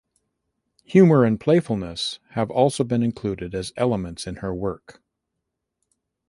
[0.85, 4.99] Humor and playfulness have also been included as elements in her work.